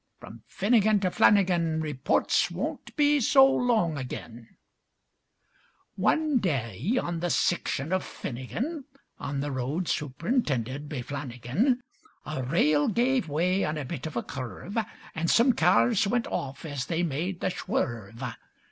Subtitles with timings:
[0.19, 4.47] From Finnigin to Flannigan Repoorts won't be long ag'in."
[5.95, 8.85] Wan da ay, on the siction av Finnigin,
[9.19, 11.81] On the road sup'rintinded by Flannigan,
[12.25, 14.75] A rail give way on a bit av a curve,
[15.13, 18.23] An' some kyars went off as they made the swerve.